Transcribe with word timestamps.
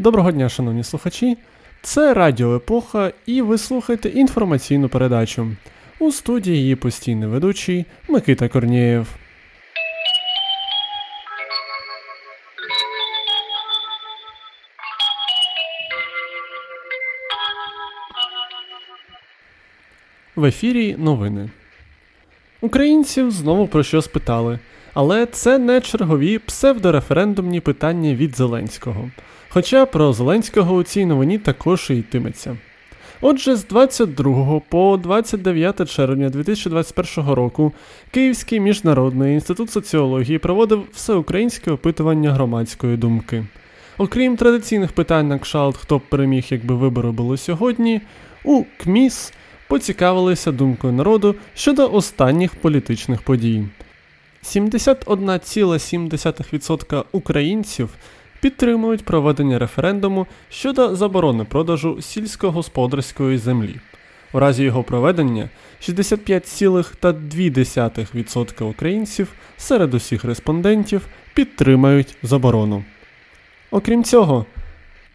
Доброго 0.00 0.32
дня, 0.32 0.48
шановні 0.48 0.84
слухачі. 0.84 1.36
Це 1.82 2.14
Радіо 2.14 2.56
Епоха, 2.56 3.12
і 3.26 3.42
ви 3.42 3.58
слухаєте 3.58 4.08
інформаційну 4.08 4.88
передачу. 4.88 5.48
У 5.98 6.12
студії 6.12 6.56
її 6.58 6.76
постійний 6.76 7.28
ведучий 7.28 7.84
Микита 8.08 8.48
Корнієв. 8.48 9.06
В 20.36 20.44
ефірі 20.44 20.96
новини. 20.98 21.50
Українців 22.60 23.30
знову 23.30 23.66
про 23.66 23.82
що 23.82 24.02
спитали. 24.02 24.58
Але 24.94 25.26
це 25.26 25.58
не 25.58 25.80
чергові 25.80 26.38
псевдореферендумні 26.38 27.60
питання 27.60 28.14
від 28.14 28.36
Зеленського. 28.36 29.10
Хоча 29.48 29.86
про 29.86 30.12
Зеленського 30.12 30.74
у 30.74 30.82
цій 30.82 31.06
новині 31.06 31.38
також 31.38 31.90
і 31.90 31.96
йтиметься. 31.96 32.56
Отже, 33.20 33.56
з 33.56 33.66
22 33.66 34.60
по 34.68 34.96
29 34.96 35.90
червня 35.90 36.30
2021 36.30 37.32
року 37.32 37.72
Київський 38.10 38.60
міжнародний 38.60 39.34
інститут 39.34 39.70
соціології 39.70 40.38
проводив 40.38 40.84
всеукраїнське 40.92 41.70
опитування 41.70 42.32
громадської 42.32 42.96
думки. 42.96 43.46
Окрім 43.98 44.36
традиційних 44.36 44.92
питань 44.92 45.28
на 45.28 45.38
кшалт, 45.38 45.76
хто 45.76 45.98
б 45.98 46.02
переміг, 46.08 46.46
якби 46.50 46.74
вибори 46.74 47.10
було 47.10 47.36
сьогодні, 47.36 48.00
у 48.44 48.64
КМІС 48.78 49.32
поцікавилися 49.70 50.52
думкою 50.52 50.92
народу 50.92 51.34
щодо 51.54 51.92
останніх 51.92 52.54
політичних 52.54 53.22
подій. 53.22 53.64
71,7% 54.44 57.04
українців 57.12 57.88
підтримують 58.40 59.04
проведення 59.04 59.58
референдуму 59.58 60.26
щодо 60.48 60.96
заборони 60.96 61.44
продажу 61.44 62.02
сільськогосподарської 62.02 63.38
землі. 63.38 63.76
У 64.32 64.38
разі 64.38 64.64
його 64.64 64.82
проведення 64.82 65.48
65,2% 65.82 68.62
українців 68.62 69.28
серед 69.56 69.94
усіх 69.94 70.24
респондентів 70.24 71.06
підтримають 71.34 72.16
заборону. 72.22 72.84
Окрім 73.70 74.04
цього, 74.04 74.46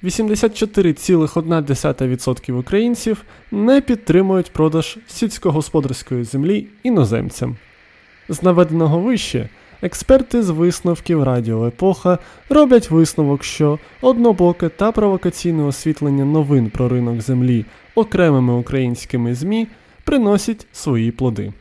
84,1% 0.03 2.51
українців 2.51 3.23
не 3.51 3.81
підтримують 3.81 4.51
продаж 4.51 4.97
сільськогосподарської 5.07 6.23
землі 6.23 6.67
іноземцям. 6.83 7.57
З 8.29 8.43
наведеного 8.43 8.99
вище 8.99 9.49
експерти 9.81 10.43
з 10.43 10.49
висновків 10.49 11.23
Радіо 11.23 11.67
Епоха 11.67 12.17
роблять 12.49 12.91
висновок, 12.91 13.43
що 13.43 13.79
однобоке 14.01 14.69
та 14.69 14.91
провокаційне 14.91 15.63
освітлення 15.63 16.25
новин 16.25 16.69
про 16.69 16.89
ринок 16.89 17.21
землі 17.21 17.65
окремими 17.95 18.53
українськими 18.53 19.35
ЗМІ 19.35 19.67
приносять 20.03 20.67
свої 20.73 21.11
плоди. 21.11 21.53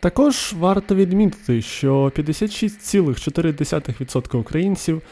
Також 0.00 0.54
варто 0.58 0.94
відмітити, 0.94 1.62
що 1.62 2.12
56,4% 2.16 4.36
українців 4.36 5.02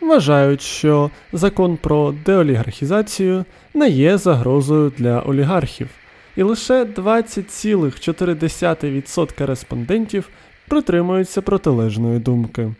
вважають, 0.00 0.62
що 0.62 1.10
закон 1.32 1.76
про 1.76 2.14
деолігархізацію 2.26 3.44
не 3.74 3.88
є 3.88 4.18
загрозою 4.18 4.92
для 4.98 5.20
олігархів, 5.20 5.88
і 6.36 6.42
лише 6.42 6.84
20,4% 6.84 9.46
респондентів 9.46 10.28
притримуються 10.68 11.42
протилежної 11.42 12.18
думки. 12.18 12.72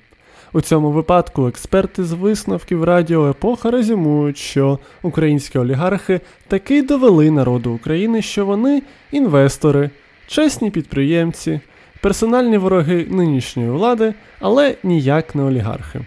У 0.52 0.60
цьому 0.60 0.90
випадку 0.90 1.48
експерти 1.48 2.04
з 2.04 2.12
висновків 2.12 2.84
Радіо 2.84 3.30
Епоха 3.30 3.70
резюмують, 3.70 4.38
що 4.38 4.78
українські 5.02 5.58
олігархи 5.58 6.20
таки 6.48 6.82
довели 6.82 7.30
народу 7.30 7.72
України, 7.72 8.22
що 8.22 8.46
вони 8.46 8.82
інвестори, 9.10 9.90
чесні 10.26 10.70
підприємці, 10.70 11.60
персональні 12.00 12.58
вороги 12.58 13.06
нинішньої 13.10 13.70
влади, 13.70 14.14
але 14.40 14.74
ніяк 14.82 15.34
не 15.34 15.42
олігархи. 15.42 16.00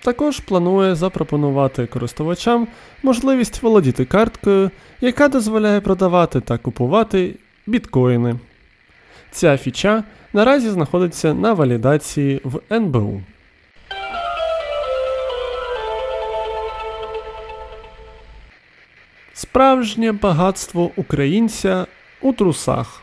також 0.03 0.41
планує 0.41 0.95
запропонувати 0.95 1.87
користувачам 1.87 2.69
можливість 3.03 3.63
володіти 3.63 4.05
карткою, 4.05 4.71
яка 5.01 5.29
дозволяє 5.29 5.81
продавати 5.81 6.41
та 6.41 6.59
купувати 6.59 7.35
біткоїни. 7.67 8.35
Ця 9.31 9.57
фіча 9.57 10.05
наразі 10.33 10.71
знаходиться 10.71 11.35
на 11.35 11.53
валідації 11.53 12.41
в 12.45 12.61
НБУ. 12.73 13.21
Справжнє 19.37 20.13
багатство 20.13 20.91
українця 20.97 21.87
у 22.23 22.33
трусах. 22.33 23.03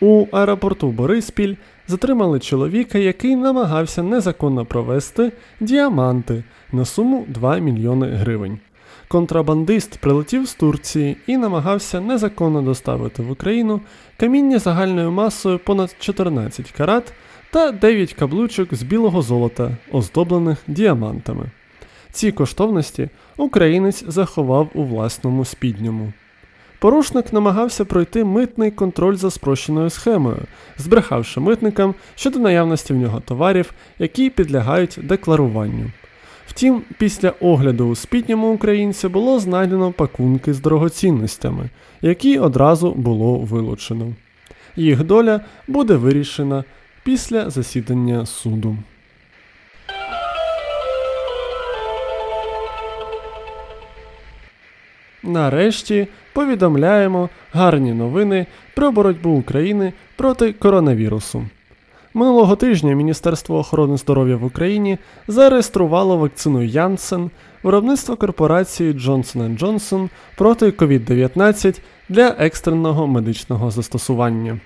У 0.00 0.26
аеропорту 0.32 0.88
Бориспіль 0.88 1.54
затримали 1.88 2.40
чоловіка, 2.40 2.98
який 2.98 3.36
намагався 3.36 4.02
незаконно 4.02 4.64
провести 4.64 5.32
діаманти 5.60 6.44
на 6.72 6.84
суму 6.84 7.24
2 7.28 7.58
мільйони 7.58 8.06
гривень. 8.06 8.58
Контрабандист 9.08 9.98
прилетів 9.98 10.48
з 10.48 10.54
Турції 10.54 11.16
і 11.26 11.36
намагався 11.36 12.00
незаконно 12.00 12.62
доставити 12.62 13.22
в 13.22 13.30
Україну 13.30 13.80
каміння 14.16 14.58
загальною 14.58 15.10
масою 15.10 15.58
понад 15.58 15.96
14 15.98 16.70
карат 16.70 17.12
та 17.50 17.70
9 17.70 18.12
каблучок 18.12 18.74
з 18.74 18.82
білого 18.82 19.22
золота, 19.22 19.76
оздоблених 19.92 20.58
діамантами. 20.66 21.50
Ці 22.12 22.32
коштовності 22.32 23.08
українець 23.36 24.04
заховав 24.08 24.68
у 24.74 24.84
власному 24.84 25.44
спідньому. 25.44 26.12
порушник 26.78 27.32
намагався 27.32 27.84
пройти 27.84 28.24
митний 28.24 28.70
контроль 28.70 29.16
за 29.16 29.30
спрощеною 29.30 29.90
схемою, 29.90 30.38
збрехавши 30.78 31.40
митникам 31.40 31.94
щодо 32.14 32.38
наявності 32.38 32.92
в 32.92 32.96
нього 32.96 33.20
товарів, 33.20 33.72
які 33.98 34.30
підлягають 34.30 34.98
декларуванню. 35.02 35.90
Втім, 36.46 36.82
після 36.98 37.32
огляду 37.40 37.86
у 37.88 37.94
спітньому 37.94 38.52
українця 38.52 39.08
було 39.08 39.38
знайдено 39.38 39.92
пакунки 39.92 40.54
з 40.54 40.60
дорогоцінностями, 40.60 41.70
які 42.02 42.38
одразу 42.38 42.92
було 42.92 43.38
вилучено. 43.38 44.14
Їх 44.76 45.04
доля 45.04 45.40
буде 45.68 45.94
вирішена 45.94 46.64
після 47.04 47.50
засідання 47.50 48.26
суду. 48.26 48.76
Нарешті 55.22 56.08
повідомляємо 56.32 57.28
гарні 57.52 57.92
новини 57.92 58.46
про 58.74 58.92
боротьбу 58.92 59.30
України 59.30 59.92
проти 60.16 60.52
коронавірусу. 60.52 61.44
Минулого 62.14 62.56
тижня 62.56 62.94
Міністерство 62.94 63.58
охорони 63.58 63.96
здоров'я 63.96 64.36
в 64.36 64.44
Україні 64.44 64.98
зареєструвало 65.28 66.16
вакцину 66.16 66.62
Янсен 66.62 67.30
виробництво 67.62 68.16
корпорації 68.16 68.92
Johnson 68.92 69.58
Johnson 69.58 70.08
проти 70.36 70.66
COVID-19 70.66 71.80
для 72.08 72.28
екстреного 72.38 73.06
медичного 73.06 73.70
застосування. 73.70 74.60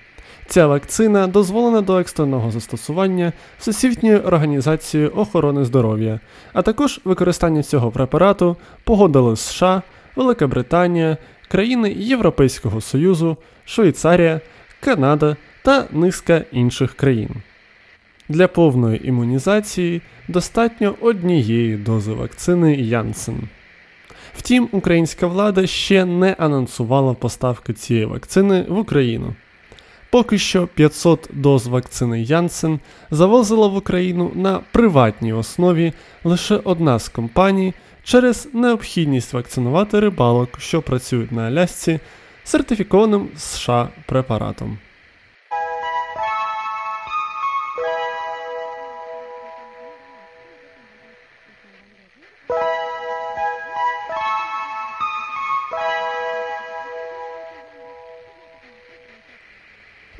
Ця 0.47 0.67
вакцина 0.67 1.27
дозволена 1.27 1.81
до 1.81 1.99
екстреного 1.99 2.51
застосування 2.51 3.33
Всесвітньою 3.59 4.19
організацією 4.19 5.11
охорони 5.15 5.65
здоров'я, 5.65 6.19
а 6.53 6.61
також 6.61 7.01
використання 7.05 7.63
цього 7.63 7.91
препарату 7.91 8.55
погодили 8.83 9.35
США, 9.35 9.81
Велика 10.17 10.47
Британія, 10.47 11.17
країни 11.47 11.91
Європейського 11.97 12.81
Союзу, 12.81 13.37
Швейцарія, 13.65 14.41
Канада 14.79 15.35
та 15.63 15.85
низка 15.91 16.41
інших 16.51 16.93
країн. 16.93 17.29
Для 18.29 18.47
повної 18.47 19.07
імунізації 19.07 20.01
достатньо 20.27 20.95
однієї 21.01 21.75
дози 21.75 22.13
вакцини 22.13 22.75
Янсен. 22.75 23.49
Втім, 24.37 24.69
українська 24.71 25.27
влада 25.27 25.67
ще 25.67 26.05
не 26.05 26.35
анонсувала 26.39 27.13
поставки 27.13 27.73
цієї 27.73 28.05
вакцини 28.05 28.65
в 28.69 28.77
Україну. 28.77 29.35
Поки 30.09 30.37
що 30.37 30.67
500 30.67 31.29
доз 31.33 31.67
вакцини 31.67 32.21
Янсен 32.21 32.79
завозила 33.11 33.67
в 33.67 33.75
Україну 33.75 34.31
на 34.35 34.59
приватній 34.71 35.33
основі 35.33 35.93
лише 36.23 36.55
одна 36.55 36.99
з 36.99 37.09
компаній 37.09 37.73
через 38.07 38.49
необхідність 38.53 39.33
вакцинувати 39.33 39.99
рибалок, 39.99 40.49
що 40.59 40.81
працюють 40.81 41.31
на 41.31 41.41
Алясці, 41.41 41.99
сертифікованим 42.43 43.29
США 43.37 43.89
препаратом. 44.05 44.77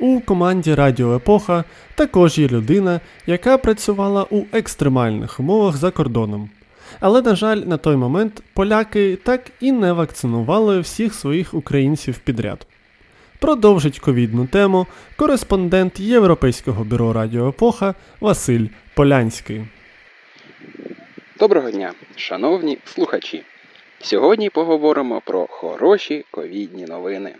У 0.00 0.20
команді 0.20 0.74
Радіо 0.74 1.16
Епоха 1.16 1.64
також 1.94 2.38
є 2.38 2.48
людина, 2.48 3.00
яка 3.26 3.58
працювала 3.58 4.26
у 4.30 4.42
екстремальних 4.52 5.40
умовах 5.40 5.76
за 5.76 5.90
кордоном. 5.90 6.50
Але, 7.00 7.22
на 7.22 7.36
жаль, 7.36 7.56
на 7.56 7.76
той 7.76 7.96
момент 7.96 8.42
поляки 8.54 9.16
так 9.16 9.40
і 9.60 9.72
не 9.72 9.92
вакцинували 9.92 10.80
всіх 10.80 11.14
своїх 11.14 11.54
українців 11.54 12.18
підряд. 12.18 12.66
Продовжить 13.38 13.98
ковідну 13.98 14.46
тему 14.46 14.86
кореспондент 15.16 16.00
Європейського 16.00 16.84
бюро 16.84 17.12
Радіо 17.12 17.48
Епоха 17.48 17.94
Василь 18.20 18.66
Полянський. 18.94 19.64
Доброго 21.38 21.70
дня, 21.70 21.92
шановні 22.16 22.78
слухачі. 22.84 23.42
Сьогодні 24.00 24.50
поговоримо 24.50 25.22
про 25.24 25.46
хороші 25.46 26.24
ковідні 26.30 26.84
новини. 26.84 27.34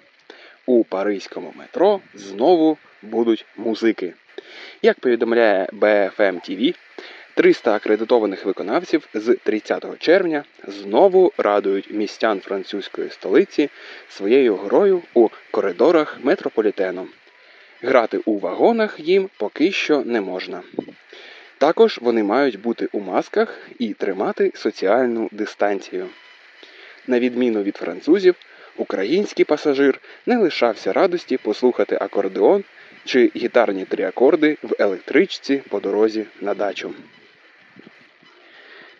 У 0.66 0.84
Паризькому 0.84 1.52
метро 1.58 2.00
знову 2.14 2.78
будуть 3.02 3.46
музики. 3.56 4.14
Як 4.82 5.00
повідомляє 5.00 5.68
BFM 5.72 6.50
TV, 6.50 6.74
300 7.38 7.74
акредитованих 7.74 8.44
виконавців 8.44 9.08
з 9.14 9.36
30 9.42 9.98
червня 9.98 10.44
знову 10.68 11.32
радують 11.38 11.90
містян 11.90 12.40
французької 12.40 13.10
столиці 13.10 13.70
своєю 14.08 14.56
грою 14.56 15.02
у 15.14 15.28
коридорах 15.50 16.18
метрополітену. 16.22 17.06
Грати 17.82 18.20
у 18.24 18.38
вагонах 18.38 19.00
їм 19.00 19.30
поки 19.36 19.72
що 19.72 20.02
не 20.04 20.20
можна. 20.20 20.62
Також 21.58 21.98
вони 22.02 22.22
мають 22.22 22.60
бути 22.60 22.88
у 22.92 23.00
масках 23.00 23.58
і 23.78 23.94
тримати 23.94 24.52
соціальну 24.54 25.28
дистанцію. 25.32 26.06
На 27.06 27.20
відміну 27.20 27.62
від 27.62 27.76
французів, 27.76 28.34
український 28.76 29.44
пасажир 29.44 30.00
не 30.26 30.38
лишався 30.38 30.92
радості 30.92 31.36
послухати 31.36 31.98
акордеон 32.00 32.64
чи 33.04 33.30
гітарні 33.36 33.84
триакорди 33.84 34.56
в 34.62 34.74
електричці 34.78 35.62
по 35.68 35.80
дорозі 35.80 36.24
на 36.40 36.54
дачу. 36.54 36.94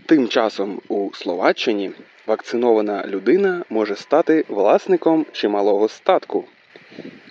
Тим 0.08 0.28
часом 0.28 0.80
у 0.88 1.10
Словаччині 1.14 1.90
вакцинована 2.26 3.04
людина 3.06 3.64
може 3.70 3.96
стати 3.96 4.44
власником 4.48 5.26
чималого 5.32 5.88
статку. 5.88 6.44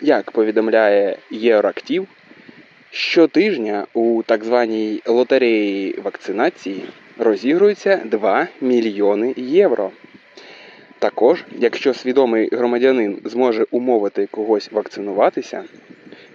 Як 0.02 0.32
повідомляє 0.32 1.18
Євроактив, 1.32 2.08
щотижня 2.92 3.88
у 3.94 4.24
так 4.24 4.44
званій 4.44 5.02
лотереї 5.06 6.00
вакцинації 6.04 6.86
розігрується 7.18 8.02
2 8.06 8.48
мільйони 8.62 9.34
євро. 9.38 9.92
Також, 11.00 11.44
якщо 11.60 11.94
свідомий 11.94 12.50
громадянин 12.52 13.22
зможе 13.26 13.66
умовити 13.72 14.26
когось 14.32 14.72
вакцинуватися, 14.72 15.64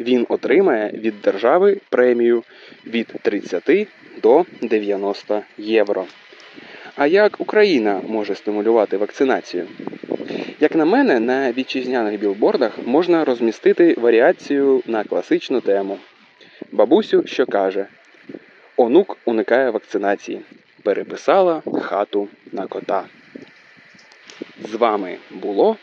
він 0.00 0.26
отримає 0.28 0.90
від 0.94 1.20
держави 1.20 1.80
премію 1.88 2.42
від 2.86 3.06
30 3.22 3.88
до 4.22 4.44
90 4.62 5.42
євро. 5.58 6.06
А 6.96 7.06
як 7.06 7.40
Україна 7.40 8.00
може 8.08 8.34
стимулювати 8.34 8.96
вакцинацію? 8.96 9.66
Як 10.60 10.74
на 10.74 10.84
мене, 10.84 11.20
на 11.20 11.52
вітчизняних 11.52 12.20
білбордах 12.20 12.78
можна 12.86 13.24
розмістити 13.24 13.94
варіацію 13.98 14.82
на 14.86 15.04
класичну 15.04 15.60
тему. 15.60 15.98
Бабусю, 16.72 17.22
що 17.26 17.46
каже: 17.46 17.86
онук 18.76 19.16
уникає 19.24 19.70
вакцинації, 19.70 20.40
переписала 20.82 21.62
хату 21.82 22.28
на 22.52 22.66
кота. 22.66 23.04
З 24.64 24.74
вами 24.74 25.16
було 25.30 25.76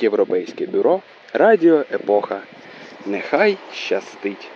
Європейське 0.00 0.66
бюро 0.66 1.00
Радіо 1.32 1.84
Епоха. 1.92 2.40
Нехай 3.06 3.56
щастить! 3.72 4.55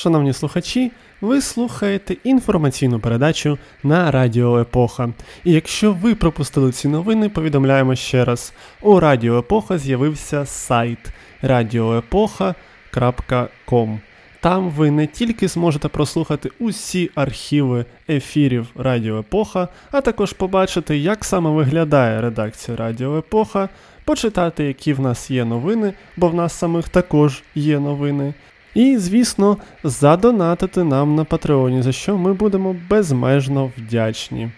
Шановні 0.00 0.32
слухачі, 0.32 0.92
ви 1.20 1.40
слухаєте 1.40 2.16
інформаційну 2.24 3.00
передачу 3.00 3.58
на 3.82 4.10
Радіо 4.10 4.60
Епоха. 4.60 5.12
І 5.44 5.52
якщо 5.52 5.92
ви 5.92 6.14
пропустили 6.14 6.72
ці 6.72 6.88
новини, 6.88 7.28
повідомляємо 7.28 7.94
ще 7.94 8.24
раз: 8.24 8.52
у 8.80 9.00
Радіо 9.00 9.38
Епоха 9.38 9.78
з'явився 9.78 10.46
сайт 10.46 10.98
radioepocha.com. 11.42 13.98
Там 14.40 14.70
ви 14.70 14.90
не 14.90 15.06
тільки 15.06 15.48
зможете 15.48 15.88
прослухати 15.88 16.50
усі 16.58 17.10
архіви 17.14 17.84
ефірів 18.08 18.68
Радіо 18.76 19.18
Епоха, 19.18 19.68
а 19.90 20.00
також 20.00 20.32
побачити, 20.32 20.98
як 20.98 21.24
саме 21.24 21.50
виглядає 21.50 22.20
редакція 22.20 22.76
Радіо 22.76 23.18
Епоха, 23.18 23.68
почитати, 24.04 24.64
які 24.64 24.92
в 24.92 25.00
нас 25.00 25.30
є 25.30 25.44
новини, 25.44 25.92
бо 26.16 26.28
в 26.28 26.34
нас 26.34 26.52
самих 26.52 26.88
також 26.88 27.42
є 27.54 27.80
новини. 27.80 28.34
І, 28.74 28.98
звісно, 28.98 29.56
задонатити 29.84 30.84
нам 30.84 31.14
на 31.14 31.24
Патреоні, 31.24 31.82
за 31.82 31.92
що 31.92 32.18
ми 32.18 32.32
будемо 32.32 32.76
безмежно 32.88 33.72
вдячні. 33.78 34.50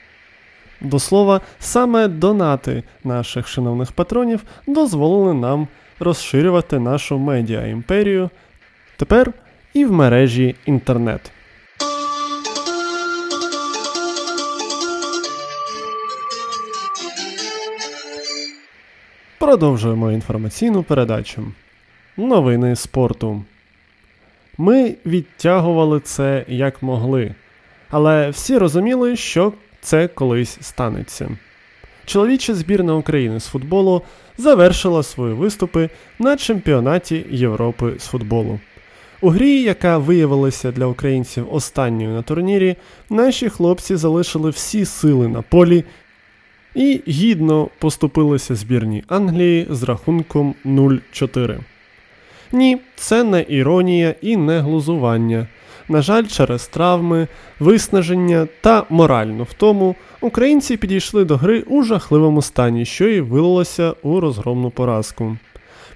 До 0.81 0.99
слова, 0.99 1.41
саме 1.59 2.09
донати 2.09 2.83
наших 3.05 3.49
шановних 3.49 3.93
патронів 3.93 4.45
дозволили 4.67 5.35
нам 5.35 5.69
розширювати 6.01 6.79
нашу 6.79 7.19
медіа 7.19 7.67
імперію 7.67 8.31
тепер 8.97 9.33
і 9.75 9.85
в 9.85 9.93
мережі 9.93 10.55
інтернет. 10.67 11.33
Продовжуємо 19.39 20.13
інформаційну 20.13 20.83
передачу. 20.83 21.43
Новини 22.17 22.77
спорту. 22.77 23.45
Ми 24.59 24.95
відтягували 25.07 26.01
це 26.01 26.45
як 26.49 26.83
могли. 26.83 27.35
Але 27.91 28.31
всі 28.31 28.59
розуміли, 28.59 29.17
що 29.17 29.53
це 29.81 30.09
колись 30.09 30.59
станеться. 30.61 31.29
Чоловіча 32.05 32.55
збірна 32.55 32.97
України 32.97 33.41
з 33.41 33.47
футболу 33.47 34.03
завершила 34.39 35.03
свої 35.03 35.35
виступи 35.35 35.91
на 36.19 36.37
чемпіонаті 36.37 37.25
Європи 37.31 37.95
з 37.99 38.07
футболу. 38.07 38.61
У 39.21 39.29
грі, 39.29 39.63
яка 39.63 39.99
виявилася 39.99 40.73
для 40.73 40.87
українців 40.87 41.47
останньою 41.55 42.11
на 42.11 42.23
турнірі, 42.23 42.77
наші 43.11 43.49
хлопці 43.49 43.97
залишили 43.97 44.51
всі 44.51 44.85
сили 44.85 45.29
на 45.29 45.43
полі 45.43 45.85
і 46.75 47.01
гідно 47.09 47.69
поступилися 47.79 48.55
збірній 48.55 49.05
Англії 49.09 49.67
з 49.71 49.83
рахунком 49.83 50.55
0-4. 50.65 51.59
Ні, 52.53 52.79
це 52.97 53.25
не 53.25 53.45
іронія 53.49 54.15
і 54.21 54.37
не 54.37 54.61
глузування. 54.61 55.47
На 55.89 56.03
жаль, 56.03 56.27
через 56.27 56.67
травми, 56.67 57.29
виснаження 57.61 58.49
та 58.61 58.85
моральну 58.91 59.43
втому 59.43 59.97
українці 60.21 60.77
підійшли 60.77 61.25
до 61.25 61.37
гри 61.37 61.61
у 61.61 61.83
жахливому 61.83 62.43
стані, 62.43 62.85
що 62.85 63.09
і 63.09 63.21
вилилося 63.21 63.95
у 64.03 64.21
розгромну 64.21 64.71
поразку. 64.71 65.37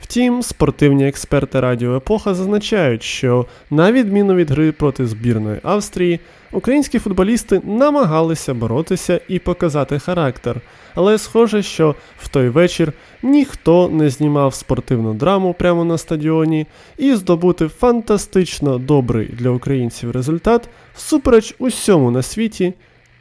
Втім, 0.08 0.42
спортивні 0.42 1.08
експерти 1.08 1.60
Радіо 1.60 1.96
Епоха 1.96 2.34
зазначають, 2.34 3.02
що 3.02 3.46
на 3.70 3.92
відміну 3.92 4.34
від 4.34 4.50
гри 4.50 4.72
проти 4.72 5.06
збірної 5.06 5.60
Австрії, 5.62 6.20
українські 6.52 6.98
футболісти 6.98 7.60
намагалися 7.64 8.54
боротися 8.54 9.20
і 9.28 9.38
показати 9.38 9.98
характер, 9.98 10.60
але 10.94 11.18
схоже, 11.18 11.62
що 11.62 11.94
в 12.18 12.28
той 12.28 12.48
вечір 12.48 12.92
ніхто 13.22 13.88
не 13.88 14.10
знімав 14.10 14.54
спортивну 14.54 15.14
драму 15.14 15.54
прямо 15.58 15.84
на 15.84 15.98
стадіоні, 15.98 16.66
і 16.98 17.14
здобути 17.14 17.68
фантастично 17.68 18.78
добрий 18.78 19.26
для 19.26 19.50
українців 19.50 20.10
результат 20.10 20.68
всупереч 20.94 21.54
усьому 21.58 22.10
на 22.10 22.22
світі 22.22 22.74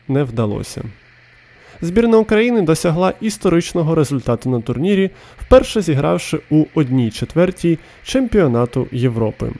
не 0.08 0.24
вдалося. 0.24 0.84
Збірна 1.82 2.18
України 2.18 2.62
досягла 2.62 3.14
історичного 3.22 3.96
результату 3.96 4.50
на 4.50 4.62
турнірі, 4.62 5.10
вперше 5.38 5.82
зігравши 5.82 6.40
у 6.50 6.66
одній 6.76 7.12
четвертій 7.12 7.80
чемпіонату 8.04 8.88
Європи. 8.92 9.52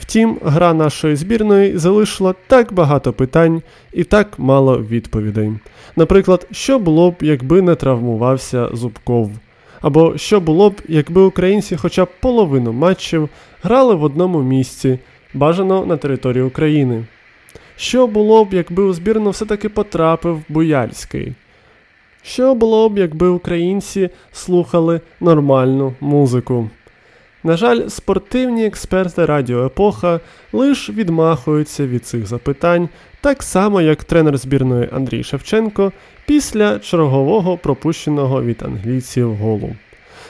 Втім, 0.00 0.38
гра 0.44 0.74
нашої 0.74 1.16
збірної 1.16 1.78
залишила 1.78 2.34
так 2.46 2.72
багато 2.72 3.12
питань 3.12 3.62
і 3.92 4.04
так 4.04 4.38
мало 4.38 4.78
відповідей. 4.82 5.52
Наприклад, 5.96 6.46
що 6.50 6.78
було 6.78 7.10
б, 7.10 7.14
якби 7.20 7.62
не 7.62 7.74
травмувався 7.74 8.68
Зубков, 8.72 9.30
або 9.80 10.18
що 10.18 10.40
було 10.40 10.70
б, 10.70 10.82
якби 10.88 11.22
українці 11.22 11.76
хоча 11.76 12.04
б 12.04 12.08
половину 12.20 12.72
матчів 12.72 13.28
грали 13.62 13.94
в 13.94 14.02
одному 14.02 14.42
місці, 14.42 14.98
бажано 15.34 15.86
на 15.86 15.96
території 15.96 16.42
України. 16.44 17.04
Що 17.76 18.06
було 18.06 18.44
б, 18.44 18.54
якби 18.54 18.82
у 18.82 18.92
збірну 18.92 19.30
все-таки 19.30 19.68
потрапив 19.68 20.42
Буяльський? 20.48 21.34
Що 22.22 22.54
було 22.54 22.88
б, 22.88 22.98
якби 22.98 23.28
українці 23.28 24.10
слухали 24.32 25.00
нормальну 25.20 25.94
музику? 26.00 26.70
На 27.44 27.56
жаль, 27.56 27.88
спортивні 27.88 28.66
експерти 28.66 29.26
Радіо 29.26 29.66
Епоха 29.66 30.20
лише 30.52 30.92
відмахуються 30.92 31.86
від 31.86 32.06
цих 32.06 32.26
запитань, 32.26 32.88
так 33.20 33.42
само 33.42 33.80
як 33.80 34.04
тренер 34.04 34.38
збірної 34.38 34.88
Андрій 34.92 35.24
Шевченко 35.24 35.92
після 36.26 36.78
чергового 36.78 37.56
пропущеного 37.56 38.42
від 38.42 38.62
англійців 38.62 39.34
голу. 39.34 39.76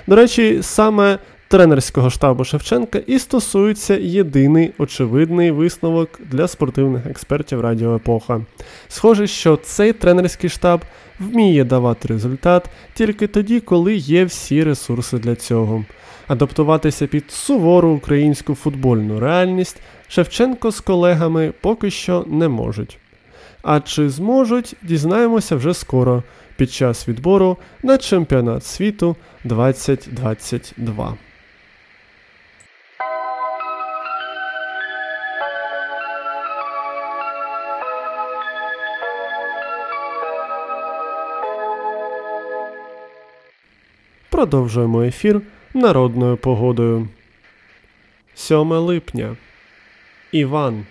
До 0.06 0.16
речі, 0.16 0.58
саме 0.62 1.18
тренерського 1.50 2.10
штабу 2.10 2.44
Шевченка 2.44 2.98
і 3.06 3.18
стосується 3.18 3.96
єдиний 3.96 4.72
очевидний 4.78 5.50
висновок 5.50 6.08
для 6.30 6.48
спортивних 6.48 7.06
експертів 7.06 7.60
Радіо 7.60 7.96
Епоха. 7.96 8.40
Схоже, 8.88 9.26
що 9.26 9.56
цей 9.56 9.92
тренерський 9.92 10.50
штаб 10.50 10.80
вміє 11.20 11.64
давати 11.64 12.08
результат 12.08 12.70
тільки 12.94 13.26
тоді, 13.26 13.60
коли 13.60 13.94
є 13.94 14.24
всі 14.24 14.64
ресурси 14.64 15.18
для 15.18 15.34
цього. 15.34 15.84
Адаптуватися 16.28 17.06
під 17.06 17.30
сувору 17.30 17.88
українську 17.88 18.54
футбольну 18.54 19.20
реальність 19.20 19.80
Шевченко 20.08 20.70
з 20.70 20.80
колегами 20.80 21.52
поки 21.60 21.90
що 21.90 22.24
не 22.28 22.48
можуть. 22.48 22.98
А 23.62 23.80
чи 23.80 24.08
зможуть, 24.08 24.76
дізнаємося 24.82 25.56
вже 25.56 25.74
скоро 25.74 26.22
під 26.56 26.72
час 26.72 27.08
відбору 27.08 27.56
на 27.82 27.98
чемпіонат 27.98 28.64
світу 28.64 29.16
2022. 29.44 31.16
Продовжуємо 44.40 45.02
ефір 45.02 45.40
народною 45.74 46.36
погодою. 46.36 47.08
7 48.34 48.72
липня. 48.72 49.36
Іван. 50.32 50.86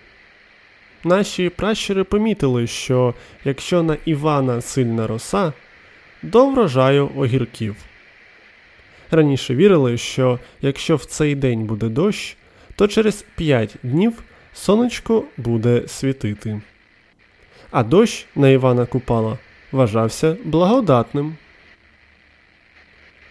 Наші 1.04 1.50
пращури 1.50 2.04
помітили, 2.04 2.68
що 2.68 3.14
якщо 3.44 3.84
на 3.84 3.98
Івана 4.06 4.62
сильна 4.62 5.08
роса, 5.08 5.54
до 6.22 6.50
врожаю 6.50 7.12
огірків. 7.18 7.76
Раніше 9.12 9.56
вірили, 9.56 9.98
що 9.98 10.40
якщо 10.62 10.96
в 10.96 11.06
цей 11.06 11.36
день 11.36 11.66
буде 11.66 11.90
дощ, 11.90 12.38
то 12.76 12.88
через 12.88 13.26
5 13.36 13.76
днів 13.84 14.24
сонечко 14.54 15.24
буде 15.38 15.88
світити. 15.88 16.62
А 17.72 17.84
дощ 17.84 18.26
на 18.36 18.50
Івана 18.50 18.86
Купала 18.86 19.38
вважався 19.72 20.38
благодатним. 20.46 21.38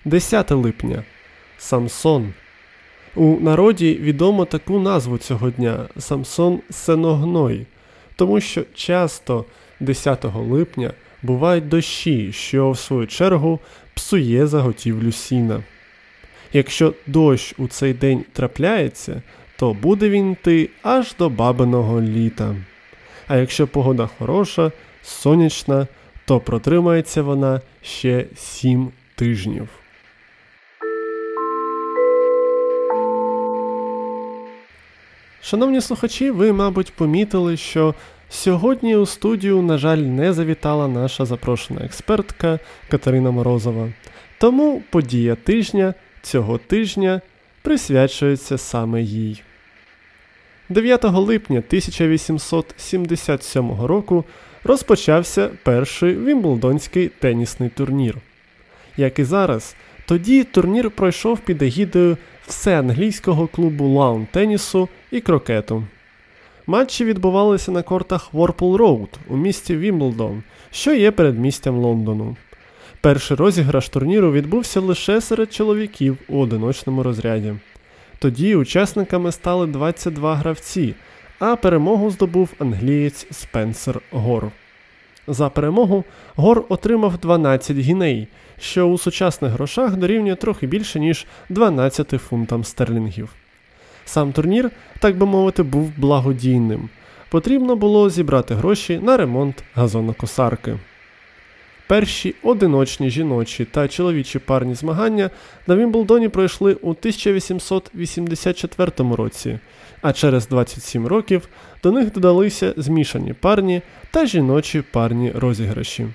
10 0.08 0.50
липня 0.50 1.04
Самсон. 1.58 2.32
У 3.14 3.40
народі 3.40 3.94
відомо 3.94 4.44
таку 4.44 4.78
назву 4.78 5.18
цього 5.18 5.50
дня 5.50 5.88
Самсон 5.98 6.60
Сеногной, 6.70 7.66
тому 8.16 8.40
що 8.40 8.64
часто 8.74 9.44
10 9.80 10.24
липня 10.34 10.92
бувають 11.22 11.68
дощі, 11.68 12.32
що 12.32 12.70
в 12.70 12.78
свою 12.78 13.06
чергу 13.06 13.60
псує 13.94 14.46
заготівлю 14.46 15.12
сіна. 15.12 15.64
Якщо 16.52 16.94
дощ 17.06 17.54
у 17.58 17.68
цей 17.68 17.92
день 17.92 18.24
трапляється, 18.32 19.22
то 19.58 19.74
буде 19.74 20.08
він 20.08 20.32
йти 20.32 20.70
аж 20.82 21.14
до 21.18 21.28
бабиного 21.28 22.00
літа. 22.00 22.56
А 23.26 23.36
якщо 23.36 23.66
погода 23.66 24.08
хороша, 24.18 24.72
сонячна, 25.02 25.86
то 26.24 26.40
протримається 26.40 27.22
вона 27.22 27.60
ще 27.82 28.24
7 28.36 28.90
тижнів. 29.14 29.77
Шановні 35.48 35.80
слухачі, 35.80 36.30
ви, 36.30 36.52
мабуть, 36.52 36.92
помітили, 36.92 37.56
що 37.56 37.94
сьогодні 38.28 38.96
у 38.96 39.06
студію, 39.06 39.62
на 39.62 39.78
жаль, 39.78 39.98
не 39.98 40.32
завітала 40.32 40.88
наша 40.88 41.24
запрошена 41.24 41.80
експертка 41.84 42.58
Катерина 42.90 43.30
Морозова. 43.30 43.88
Тому 44.38 44.82
подія 44.90 45.34
тижня 45.34 45.94
цього 46.22 46.58
тижня 46.58 47.20
присвячується 47.62 48.58
саме 48.58 49.02
їй. 49.02 49.42
9 50.68 51.04
липня 51.04 51.58
1877 51.58 53.82
року 53.82 54.24
розпочався 54.64 55.50
перший 55.62 56.16
Вімблдонський 56.16 57.08
тенісний 57.08 57.68
турнір. 57.68 58.16
Як 58.96 59.18
і 59.18 59.24
зараз, 59.24 59.76
тоді 60.06 60.44
турнір 60.44 60.90
пройшов 60.90 61.38
під 61.38 61.62
егідою 61.62 62.16
всеанглійського 62.48 63.46
клубу 63.46 63.88
лаун 63.88 64.26
тенісу 64.32 64.88
і 65.10 65.20
крокету. 65.20 65.84
Матчі 66.66 67.04
відбувалися 67.04 67.72
на 67.72 67.82
кортах 67.82 68.34
Ворпл 68.34 68.76
Роуд 68.76 69.08
у 69.28 69.36
місті 69.36 69.76
Вімблдон, 69.76 70.42
що 70.70 70.94
є 70.94 71.10
передмістям 71.10 71.76
Лондону. 71.76 72.36
Перший 73.00 73.36
розіграш 73.36 73.88
турніру 73.88 74.32
відбувся 74.32 74.80
лише 74.80 75.20
серед 75.20 75.52
чоловіків 75.52 76.18
у 76.28 76.38
одиночному 76.38 77.02
розряді. 77.02 77.54
Тоді 78.18 78.56
учасниками 78.56 79.32
стали 79.32 79.66
22 79.66 80.34
гравці, 80.34 80.94
а 81.38 81.56
перемогу 81.56 82.10
здобув 82.10 82.50
англієць 82.58 83.26
Спенсер 83.30 84.00
Гор. 84.10 84.50
За 85.28 85.48
перемогу 85.48 86.04
Гор 86.36 86.64
отримав 86.68 87.18
12 87.18 87.76
гіней, 87.76 88.28
що 88.60 88.88
у 88.88 88.98
сучасних 88.98 89.52
грошах 89.52 89.96
дорівнює 89.96 90.34
трохи 90.34 90.66
більше, 90.66 91.00
ніж 91.00 91.26
12 91.48 92.08
фунтам 92.08 92.64
стерлінгів. 92.64 93.34
Сам 94.04 94.32
турнір, 94.32 94.70
так 95.00 95.18
би 95.18 95.26
мовити, 95.26 95.62
був 95.62 95.92
благодійним. 95.96 96.88
Потрібно 97.30 97.76
було 97.76 98.10
зібрати 98.10 98.54
гроші 98.54 99.00
на 99.02 99.16
ремонт 99.16 99.64
газонокосарки. 99.74 100.76
Перші 101.88 102.34
одиночні 102.42 103.10
жіночі 103.10 103.64
та 103.64 103.88
чоловічі 103.88 104.38
парні 104.38 104.74
змагання 104.74 105.30
на 105.66 105.76
Вімблдоні 105.76 106.28
пройшли 106.28 106.74
у 106.74 106.90
1884 106.90 108.92
році, 109.16 109.58
а 110.02 110.12
через 110.12 110.48
27 110.48 111.06
років 111.06 111.48
до 111.82 111.92
них 111.92 112.12
додалися 112.12 112.74
змішані 112.76 113.32
парні 113.32 113.82
та 114.10 114.26
жіночі 114.26 114.82
парні 114.92 115.32
розіграші. 115.34 116.06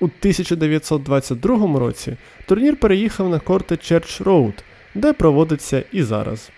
У 0.00 0.04
1922 0.04 1.78
році 1.78 2.16
турнір 2.46 2.76
переїхав 2.76 3.28
на 3.28 3.38
корти 3.38 3.74
Church 3.74 4.24
Road, 4.24 4.52
де 4.94 5.12
проводиться 5.12 5.82
і 5.92 6.02
зараз. 6.02 6.50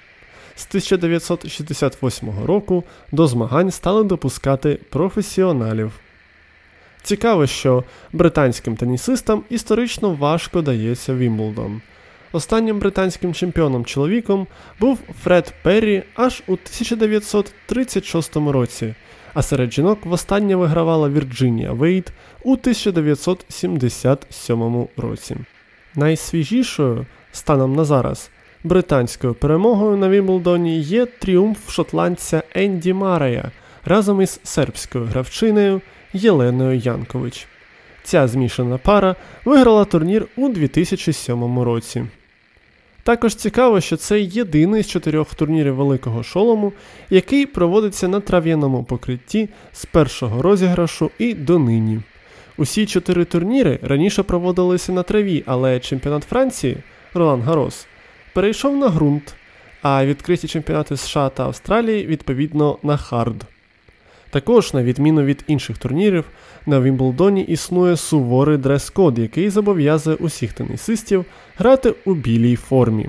З 0.56 0.66
1968 0.66 2.28
року 2.46 2.84
до 3.12 3.26
змагань 3.26 3.70
стали 3.70 4.04
допускати 4.04 4.78
професіоналів. 4.90 5.92
Цікаво, 7.02 7.46
що 7.46 7.84
британським 8.12 8.76
тенісистам 8.76 9.42
історично 9.50 10.10
важко 10.10 10.62
дається 10.62 11.14
Вімблдон. 11.14 11.80
Останнім 12.32 12.78
британським 12.78 13.34
чемпіоном 13.34 13.84
чоловіком 13.84 14.46
був 14.80 14.98
Фред 15.22 15.54
Перрі 15.62 16.02
аж 16.14 16.42
у 16.46 16.52
1936 16.52 18.36
році, 18.36 18.94
а 19.34 19.42
серед 19.42 19.72
жінок 19.72 20.06
востаннє 20.06 20.56
вигравала 20.56 21.08
Вірджинія 21.08 21.72
Вейт 21.72 22.12
у 22.42 22.52
1977 22.52 24.86
році. 24.96 25.36
Найсвіжішою 25.94 27.06
станом 27.32 27.76
на 27.76 27.84
зараз 27.84 28.30
британською 28.64 29.34
перемогою 29.34 29.96
на 29.96 30.08
Вімблдоні 30.08 30.80
є 30.80 31.06
тріумф 31.06 31.70
шотландця 31.70 32.42
Енді 32.54 32.92
Марея 32.92 33.50
разом 33.84 34.22
із 34.22 34.40
сербською 34.42 35.04
гравчиною 35.04 35.80
Єленою 36.12 36.78
Янкович. 36.78 37.46
Ця 38.02 38.28
змішана 38.28 38.78
пара 38.78 39.16
виграла 39.44 39.84
турнір 39.84 40.26
у 40.36 40.48
2007 40.48 41.58
році. 41.60 42.04
Також 43.02 43.34
цікаво, 43.34 43.80
що 43.80 43.96
це 43.96 44.20
єдиний 44.20 44.82
з 44.82 44.88
чотирьох 44.88 45.34
турнірів 45.34 45.74
Великого 45.74 46.22
Шолому, 46.22 46.72
який 47.10 47.46
проводиться 47.46 48.08
на 48.08 48.20
трав'яному 48.20 48.84
покритті 48.84 49.48
з 49.72 49.84
першого 49.84 50.42
розіграшу 50.42 51.10
і 51.18 51.34
донині. 51.34 52.00
Усі 52.56 52.86
чотири 52.86 53.24
турніри 53.24 53.78
раніше 53.82 54.22
проводилися 54.22 54.92
на 54.92 55.02
траві, 55.02 55.42
але 55.46 55.80
чемпіонат 55.80 56.24
Франції 56.24 56.76
Ролан 57.14 57.42
Гарос 57.42 57.86
перейшов 58.32 58.76
на 58.76 58.88
ґрунт, 58.88 59.34
а 59.82 60.06
відкриті 60.06 60.48
чемпіонати 60.48 60.96
США 60.96 61.28
та 61.28 61.44
Австралії 61.44 62.06
відповідно 62.06 62.78
на 62.82 62.96
хард. 62.96 63.51
Також, 64.32 64.74
на 64.74 64.82
відміну 64.82 65.22
від 65.22 65.44
інших 65.46 65.78
турнірів, 65.78 66.24
на 66.66 66.80
Вімблдоні 66.80 67.42
існує 67.42 67.96
суворий 67.96 68.58
дрес-код, 68.58 69.18
який 69.18 69.50
зобов'язує 69.50 70.16
усіх 70.16 70.52
тенісистів 70.52 71.24
грати 71.56 71.94
у 72.04 72.14
білій 72.14 72.56
формі. 72.56 73.08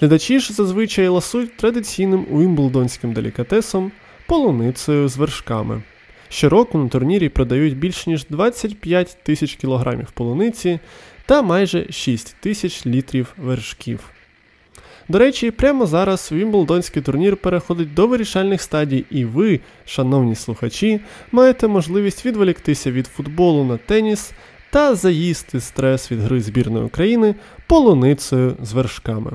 Глядачі 0.00 0.38
ж 0.40 0.52
зазвичай 0.52 1.08
ласують 1.08 1.56
традиційним 1.56 2.26
уімблдонським 2.30 3.12
делікатесом 3.12 3.92
полуницею 4.26 5.08
з 5.08 5.16
вершками. 5.16 5.82
Щороку 6.28 6.78
на 6.78 6.88
турнірі 6.88 7.28
продають 7.28 7.76
більш 7.76 8.06
ніж 8.06 8.26
25 8.26 9.18
тисяч 9.22 9.54
кілограмів 9.54 10.10
полуниці 10.10 10.78
та 11.26 11.42
майже 11.42 11.92
6 11.92 12.36
тисяч 12.40 12.86
літрів 12.86 13.34
вершків. 13.36 14.13
До 15.08 15.18
речі, 15.18 15.50
прямо 15.50 15.86
зараз 15.86 16.32
Вімблдонський 16.32 17.02
турнір 17.02 17.36
переходить 17.36 17.94
до 17.94 18.06
вирішальних 18.06 18.62
стадій, 18.62 19.04
і 19.10 19.24
ви, 19.24 19.60
шановні 19.86 20.34
слухачі, 20.34 21.00
маєте 21.32 21.68
можливість 21.68 22.26
відволіктися 22.26 22.90
від 22.90 23.06
футболу 23.06 23.64
на 23.64 23.76
теніс 23.76 24.32
та 24.70 24.94
заїсти 24.94 25.60
стрес 25.60 26.12
від 26.12 26.20
гри 26.20 26.40
збірної 26.40 26.84
України 26.84 27.34
полуницею 27.66 28.56
з 28.62 28.72
вершками. 28.72 29.30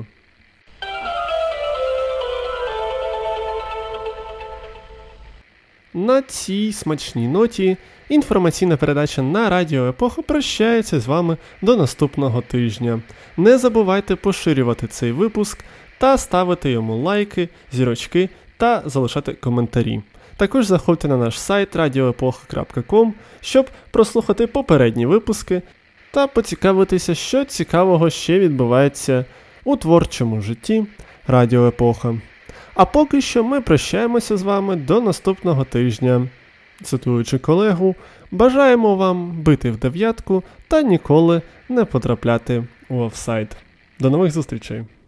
На 5.94 6.22
цій 6.22 6.72
смачній 6.72 7.28
ноті 7.28 7.76
інформаційна 8.10 8.76
передача 8.76 9.22
на 9.22 9.50
Радіо 9.50 9.88
Епоха 9.88 10.22
прощається 10.22 11.00
з 11.00 11.06
вами 11.06 11.36
до 11.62 11.76
наступного 11.76 12.40
тижня. 12.40 13.00
Не 13.36 13.58
забувайте 13.58 14.16
поширювати 14.16 14.86
цей 14.86 15.12
випуск 15.12 15.64
та 15.98 16.18
ставити 16.18 16.70
йому 16.70 16.96
лайки, 16.96 17.48
зірочки 17.72 18.28
та 18.56 18.82
залишати 18.86 19.32
коментарі. 19.32 20.02
Також 20.36 20.66
заходьте 20.66 21.08
на 21.08 21.16
наш 21.16 21.40
сайт 21.40 21.76
radioepocha.com, 21.76 23.12
щоб 23.40 23.70
прослухати 23.90 24.46
попередні 24.46 25.06
випуски 25.06 25.62
та 26.10 26.26
поцікавитися, 26.26 27.14
що 27.14 27.44
цікавого 27.44 28.10
ще 28.10 28.38
відбувається 28.38 29.24
у 29.64 29.76
творчому 29.76 30.40
житті 30.40 30.86
Радіо 31.26 31.68
Епоха. 31.68 32.14
А 32.74 32.84
поки 32.84 33.20
що 33.20 33.44
ми 33.44 33.60
прощаємося 33.60 34.36
з 34.36 34.42
вами 34.42 34.76
до 34.76 35.00
наступного 35.00 35.64
тижня. 35.64 36.28
Цитуючи 36.82 37.38
колегу, 37.38 37.94
бажаємо 38.30 38.96
вам 38.96 39.42
бити 39.42 39.70
в 39.70 39.76
дев'ятку 39.76 40.42
та 40.68 40.82
ніколи 40.82 41.42
не 41.68 41.84
потрапляти 41.84 42.64
у 42.88 42.98
офсайд. 42.98 43.56
До 44.00 44.10
нових 44.10 44.32
зустрічей! 44.32 44.84